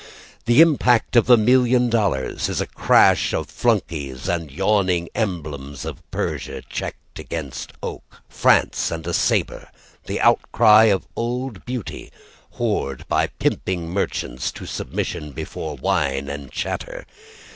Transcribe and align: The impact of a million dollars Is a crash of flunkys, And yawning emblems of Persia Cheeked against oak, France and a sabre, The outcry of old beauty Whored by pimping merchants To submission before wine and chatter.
The 0.45 0.61
impact 0.61 1.15
of 1.15 1.29
a 1.29 1.37
million 1.37 1.87
dollars 1.87 2.49
Is 2.49 2.59
a 2.59 2.65
crash 2.65 3.33
of 3.35 3.49
flunkys, 3.51 4.27
And 4.27 4.51
yawning 4.51 5.09
emblems 5.13 5.85
of 5.85 6.01
Persia 6.09 6.63
Cheeked 6.67 7.19
against 7.19 7.73
oak, 7.83 8.23
France 8.27 8.89
and 8.89 9.05
a 9.05 9.13
sabre, 9.13 9.69
The 10.07 10.19
outcry 10.19 10.85
of 10.85 11.05
old 11.15 11.65
beauty 11.65 12.11
Whored 12.55 13.07
by 13.07 13.27
pimping 13.27 13.89
merchants 13.91 14.51
To 14.53 14.65
submission 14.65 15.33
before 15.33 15.75
wine 15.75 16.29
and 16.29 16.49
chatter. 16.51 17.05